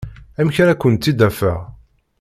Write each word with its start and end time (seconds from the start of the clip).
Amek 0.39 0.57
ara 0.63 0.79
kent-id-afeɣ? 0.81 1.59